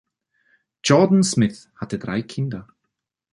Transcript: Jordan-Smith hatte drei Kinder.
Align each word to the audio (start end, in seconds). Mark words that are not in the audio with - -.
Jordan-Smith 0.83 1.69
hatte 1.75 1.99
drei 1.99 2.23
Kinder. 2.23 2.67